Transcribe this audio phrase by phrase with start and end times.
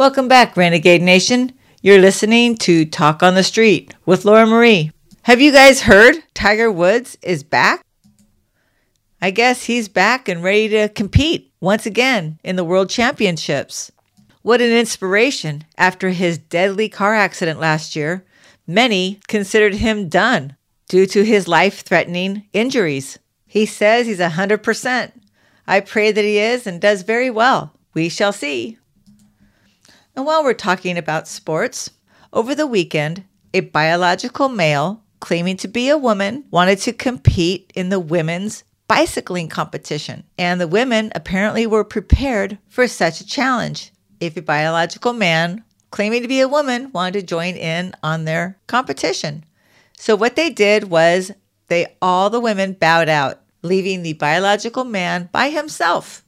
[0.00, 1.52] Welcome back, Renegade Nation.
[1.82, 4.92] You're listening to Talk on the Street with Laura Marie.
[5.24, 7.84] Have you guys heard Tiger Woods is back?
[9.20, 13.92] I guess he's back and ready to compete once again in the World Championships.
[14.40, 18.24] What an inspiration after his deadly car accident last year.
[18.66, 20.56] Many considered him done
[20.88, 23.18] due to his life threatening injuries.
[23.46, 25.12] He says he's 100%.
[25.66, 27.74] I pray that he is and does very well.
[27.92, 28.78] We shall see.
[30.20, 31.88] And while we're talking about sports,
[32.30, 37.88] over the weekend, a biological male claiming to be a woman, wanted to compete in
[37.88, 40.24] the women's bicycling competition.
[40.36, 43.92] And the women apparently were prepared for such a challenge.
[44.20, 48.58] If a biological man claiming to be a woman wanted to join in on their
[48.66, 49.42] competition.
[49.96, 51.32] So what they did was
[51.68, 56.22] they all the women bowed out, leaving the biological man by himself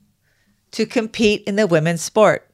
[0.70, 2.48] to compete in the women's sport.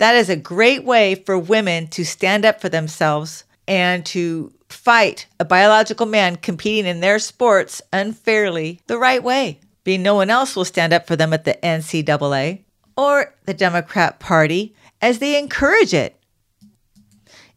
[0.00, 5.26] That is a great way for women to stand up for themselves and to fight
[5.38, 9.60] a biological man competing in their sports unfairly the right way.
[9.84, 12.64] Being no one else will stand up for them at the NCAA
[12.96, 16.18] or the Democrat Party as they encourage it.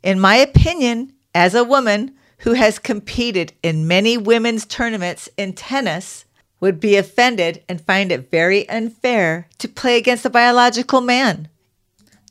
[0.04, 6.26] In my opinion, as a woman who has competed in many women's tournaments in tennis,
[6.60, 11.48] would be offended and find it very unfair to play against a biological man.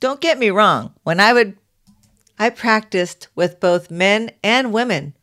[0.03, 1.57] Don't get me wrong, when I would
[2.37, 5.15] I practiced with both men and women,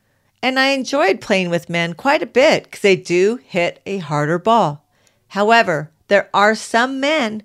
[0.42, 4.40] and I enjoyed playing with men quite a bit because they do hit a harder
[4.40, 4.88] ball.
[5.28, 7.44] However, there are some men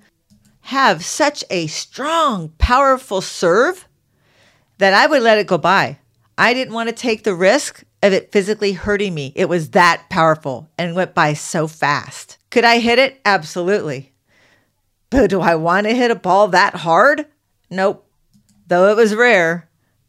[0.61, 3.89] have such a strong, powerful serve
[4.79, 5.99] that I would let it go by.
[6.39, 9.33] I didn't want to take the risk of it physically hurting me.
[9.35, 12.39] It was that powerful and went by so fast.
[12.51, 13.21] Could I hit it?
[13.25, 14.14] Absolutely.
[15.15, 17.27] But do I want to hit a ball that hard?
[17.71, 18.05] Nope.
[18.67, 19.69] Though it was rare,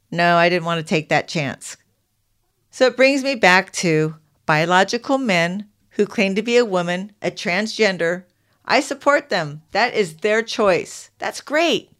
[0.09, 1.77] no, I didn't want to take that chance.
[2.71, 4.15] So it brings me back to
[4.45, 8.23] biological men who claim to be a woman, a transgender.
[8.65, 9.61] I support them.
[9.71, 11.11] That is their choice.
[11.19, 11.91] That's great.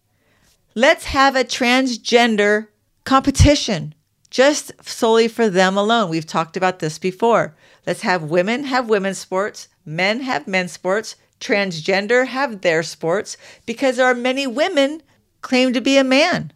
[0.73, 2.69] Let's have a transgender
[3.03, 3.93] competition
[4.29, 6.09] just solely for them alone.
[6.09, 7.55] We've talked about this before.
[7.85, 11.15] Let's have women have women's sports, men have men's sports,
[11.45, 15.01] transgender have their sports because there are many women
[15.41, 16.51] claim to be a man.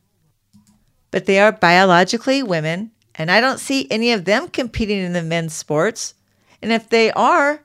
[1.11, 5.21] But they are biologically women, and I don't see any of them competing in the
[5.21, 6.13] men's sports.
[6.61, 7.61] And if they are,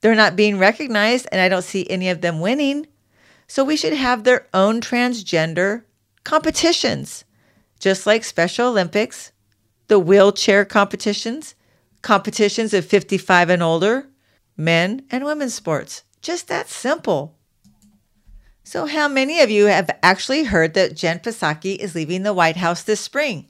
[0.00, 2.86] they're not being recognized, and I don't see any of them winning.
[3.46, 5.84] So we should have their own transgender
[6.24, 7.24] competitions,
[7.78, 9.32] just like Special Olympics,
[9.88, 11.54] the wheelchair competitions,
[12.02, 14.08] competitions of 55 and older,
[14.56, 16.02] men and women's sports.
[16.26, 17.36] Just that simple.
[18.64, 22.56] So, how many of you have actually heard that Jen Psaki is leaving the White
[22.56, 23.46] House this spring?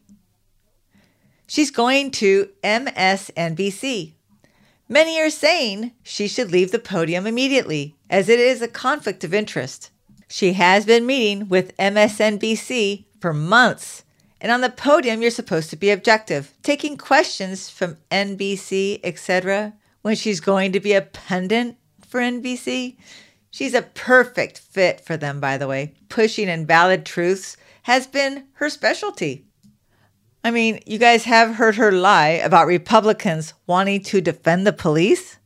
[1.46, 4.12] She's going to MSNBC.
[4.90, 9.32] Many are saying she should leave the podium immediately, as it is a conflict of
[9.32, 9.88] interest.
[10.28, 14.04] She has been meeting with MSNBC for months,
[14.38, 19.72] and on the podium, you're supposed to be objective, taking questions from NBC, etc.,
[20.02, 21.76] when she's going to be a pundit
[22.08, 22.96] for NBC.
[23.50, 25.94] She's a perfect fit for them, by the way.
[26.08, 29.46] Pushing invalid truths has been her specialty.
[30.44, 35.38] I mean, you guys have heard her lie about Republicans wanting to defend the police?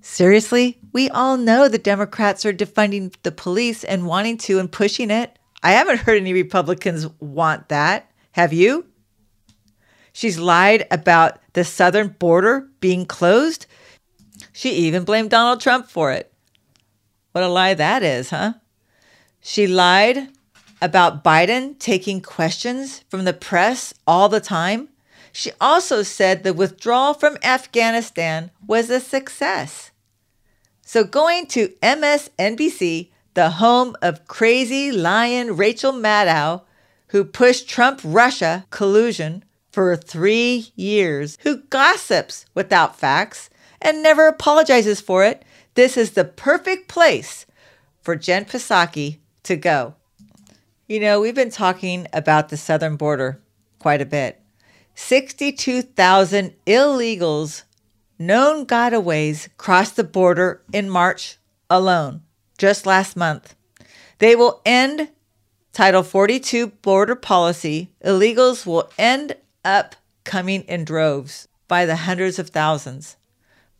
[0.00, 0.78] Seriously?
[0.92, 5.38] We all know the Democrats are defunding the police and wanting to and pushing it.
[5.62, 8.10] I haven't heard any Republicans want that.
[8.32, 8.86] Have you?
[10.12, 13.66] She's lied about the southern border being closed.
[14.58, 16.32] She even blamed Donald Trump for it.
[17.30, 18.54] What a lie that is, huh?
[19.38, 20.30] She lied
[20.82, 24.88] about Biden taking questions from the press all the time.
[25.30, 29.92] She also said the withdrawal from Afghanistan was a success.
[30.82, 36.62] So, going to MSNBC, the home of crazy lion Rachel Maddow,
[37.10, 45.00] who pushed Trump Russia collusion for three years, who gossips without facts and never apologizes
[45.00, 45.44] for it,
[45.74, 47.46] this is the perfect place
[48.02, 49.94] for Jen Psaki to go.
[50.86, 53.40] You know, we've been talking about the southern border
[53.78, 54.40] quite a bit.
[54.94, 57.62] 62,000 illegals,
[58.18, 61.36] known gotaways, crossed the border in March
[61.70, 62.22] alone,
[62.56, 63.54] just last month.
[64.18, 65.10] They will end
[65.72, 67.92] Title 42 border policy.
[68.04, 73.16] Illegals will end up coming in droves by the hundreds of thousands.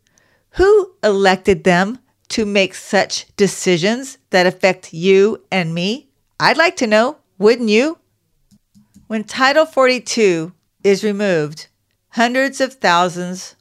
[0.51, 1.99] Who elected them
[2.33, 6.09] to make such decisions that affect you and me?
[6.41, 7.99] I'd like to know, wouldn't you?
[9.07, 10.53] When Title 42
[10.83, 11.69] is removed,
[12.11, 13.57] hundreds of thousands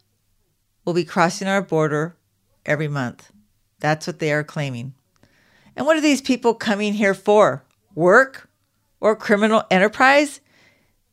[0.86, 2.16] will be crossing our border
[2.66, 3.32] every month.
[3.80, 4.94] That's what they are claiming.
[5.76, 7.66] And what are these people coming here for?
[7.94, 8.50] Work
[9.00, 10.40] or criminal enterprise?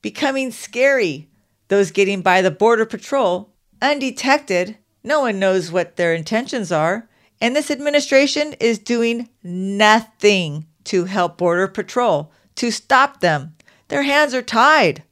[0.01, 1.29] Becoming scary.
[1.69, 3.53] Those getting by the Border Patrol
[3.83, 7.08] undetected no one knows what their intentions are,
[7.41, 13.55] and this administration is doing nothing to help Border Patrol to stop them.
[13.89, 15.03] Their hands are tied.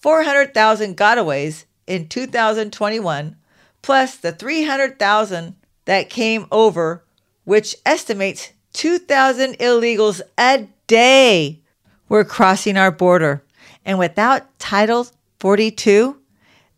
[0.00, 3.36] 400,000 gotaways in 2021,
[3.82, 7.04] plus the 300,000 that came over,
[7.44, 11.60] which estimates 2,000 illegals a day
[12.08, 13.44] were crossing our border.
[13.84, 15.06] And without Title
[15.40, 16.18] 42,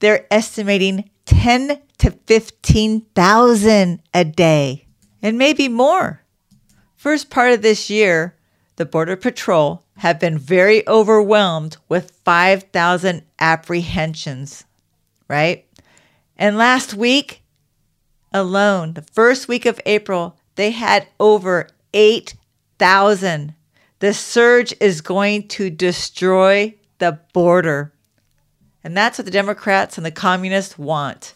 [0.01, 4.87] they're estimating 10 to 15,000 a day,
[5.23, 6.23] and maybe more.
[6.97, 8.37] First part of this year,
[8.77, 14.65] the Border Patrol have been very overwhelmed with 5,000 apprehensions,
[15.29, 15.67] right?
[16.37, 17.43] And last week
[18.33, 23.55] alone, the first week of April, they had over 8,000.
[24.01, 27.94] The surge is going to destroy the border.
[28.85, 31.35] And that's what the Democrats and the communists want.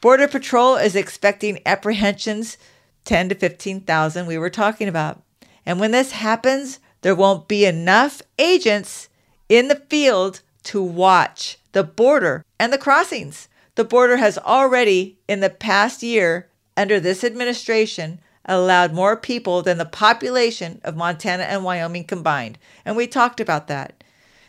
[0.00, 2.56] Border Patrol is expecting apprehensions
[3.04, 5.20] 10 to 15,000 we were talking about.
[5.66, 9.08] And when this happens, there won't be enough agents
[9.48, 13.48] in the field to watch the border and the crossings.
[13.74, 19.78] The border has already, in the past year, under this administration, allowed more people than
[19.78, 22.58] the population of Montana and Wyoming combined.
[22.84, 23.95] And we talked about that.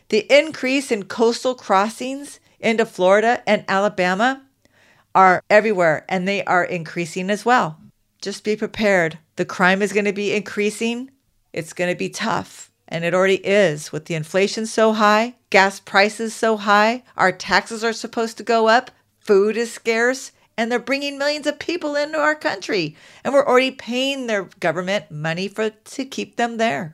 [0.09, 4.43] The increase in coastal crossings into Florida and Alabama
[5.13, 7.79] are everywhere and they are increasing as well.
[8.21, 9.19] Just be prepared.
[9.35, 11.11] The crime is going to be increasing.
[11.53, 12.71] It's going to be tough.
[12.87, 17.83] And it already is with the inflation so high, gas prices so high, our taxes
[17.83, 22.17] are supposed to go up, food is scarce, and they're bringing millions of people into
[22.17, 22.95] our country.
[23.23, 26.91] And we're already paying their government money for to keep them there.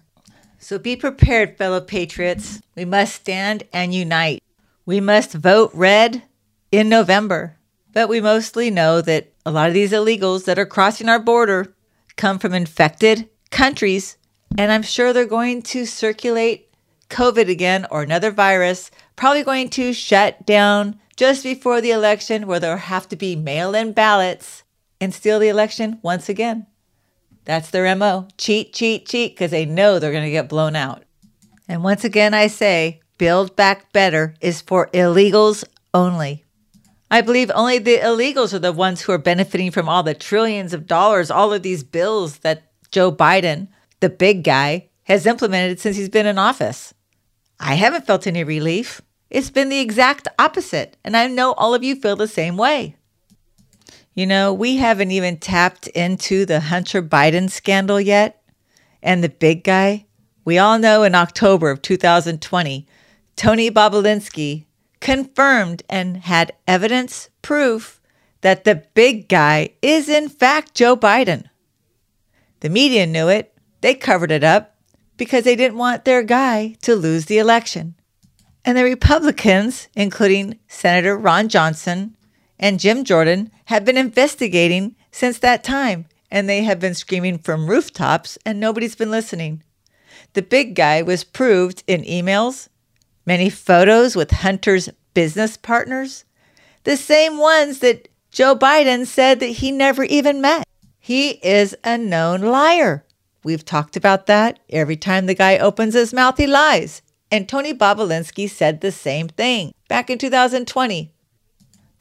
[0.63, 2.61] So be prepared, fellow patriots.
[2.73, 4.41] We must stand and unite.
[4.85, 6.23] We must vote red
[6.71, 7.57] in November.
[7.91, 11.75] But we mostly know that a lot of these illegals that are crossing our border
[12.15, 14.17] come from infected countries,
[14.57, 16.69] and I'm sure they're going to circulate
[17.09, 22.61] COVID again or another virus, probably going to shut down just before the election where
[22.61, 24.63] there'll have to be mail in ballots
[25.01, 26.67] and steal the election once again.
[27.45, 31.03] That's their MO cheat, cheat, cheat, because they know they're going to get blown out.
[31.67, 36.43] And once again, I say, Build Back Better is for illegals only.
[37.11, 40.73] I believe only the illegals are the ones who are benefiting from all the trillions
[40.73, 43.67] of dollars, all of these bills that Joe Biden,
[43.99, 46.93] the big guy, has implemented since he's been in office.
[47.59, 49.01] I haven't felt any relief.
[49.29, 52.95] It's been the exact opposite, and I know all of you feel the same way.
[54.13, 58.43] You know, we haven't even tapped into the Hunter Biden scandal yet.
[59.01, 60.05] And the big guy,
[60.45, 62.87] we all know in October of 2020,
[63.35, 64.65] Tony Bobulinski
[64.99, 67.99] confirmed and had evidence, proof
[68.41, 71.45] that the big guy is in fact Joe Biden.
[72.59, 73.57] The media knew it.
[73.81, 74.75] They covered it up
[75.17, 77.95] because they didn't want their guy to lose the election.
[78.63, 82.15] And the Republicans, including Senator Ron Johnson
[82.63, 87.67] and Jim Jordan, have been investigating since that time, and they have been screaming from
[87.67, 89.61] rooftops, and nobody's been listening.
[90.31, 92.69] The big guy was proved in emails,
[93.25, 96.23] many photos with Hunter's business partners,
[96.85, 100.65] the same ones that Joe Biden said that he never even met.
[101.01, 103.05] He is a known liar.
[103.43, 104.59] We've talked about that.
[104.69, 107.01] Every time the guy opens his mouth, he lies.
[107.29, 111.13] And Tony Bobulinski said the same thing back in 2020.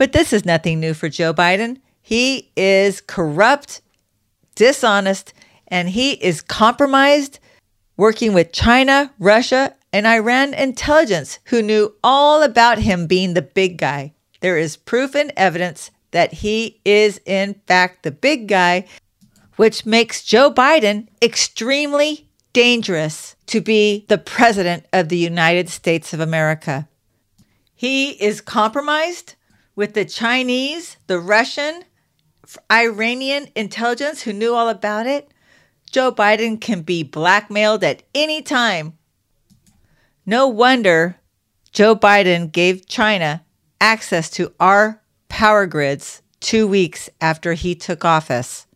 [0.03, 1.77] But this is nothing new for Joe Biden.
[2.03, 3.83] He is corrupt,
[4.57, 5.33] dishonest,
[5.69, 7.39] and he is compromised
[7.97, 13.79] working with China, Russia, and Iran intelligence who knew all about him being the big
[13.79, 14.13] guy.
[14.41, 18.87] There is proof and evidence that he is, in fact, the big guy,
[19.55, 26.19] which makes Joe Biden extremely dangerous to be the president of the United States of
[26.19, 26.89] America.
[27.73, 29.37] He is compromised
[29.75, 31.85] with the Chinese, the Russian,
[32.71, 35.33] Iranian intelligence who knew all about it.
[35.91, 38.99] Joe Biden can be blackmailed at any time.
[40.25, 41.17] No wonder
[41.73, 43.45] Joe Biden gave China
[43.81, 48.67] access to our power grids two weeks after he took office.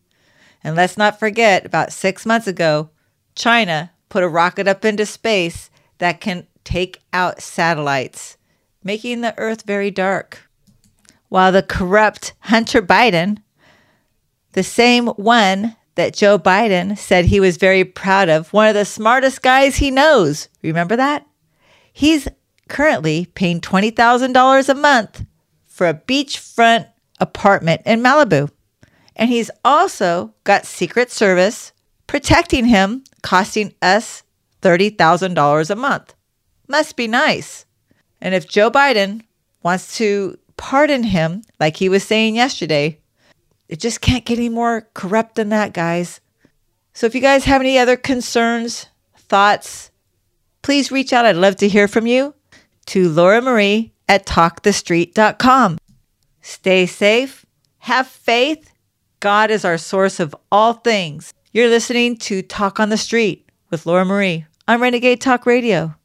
[0.63, 2.89] And let's not forget, about six months ago,
[3.35, 8.37] China put a rocket up into space that can take out satellites,
[8.83, 10.46] making the Earth very dark
[11.29, 13.39] while the corrupt Hunter Biden,
[14.53, 18.85] the same one that Joe Biden said he was very proud of, one of the
[18.85, 20.47] smartest guys he knows.
[20.61, 21.25] Remember that?
[21.91, 22.27] He's
[22.69, 25.25] currently paying $20,000 a month
[25.65, 26.87] for a beachfront
[27.19, 28.49] apartment in Malibu.
[29.15, 31.73] And he's also got Secret Service
[32.05, 34.23] protecting him, costing us
[34.61, 36.13] $30,000 a month.
[36.67, 37.65] Must be nice.
[38.21, 39.23] And if Joe Biden
[39.63, 42.99] wants to pardon him, like he was saying yesterday.
[43.69, 46.19] It just can't get any more corrupt than that, guys.
[46.93, 49.91] So if you guys have any other concerns, thoughts,
[50.61, 51.25] please reach out.
[51.25, 52.33] I'd love to hear from you
[52.87, 55.77] to Laura Marie at talkthestreet.com.
[56.41, 57.45] Stay safe,
[57.79, 58.71] have faith.
[59.19, 61.33] God is our source of all things.
[61.51, 65.97] You're listening to Talk on the Street with Laura Marie on Renegade Talk Radio.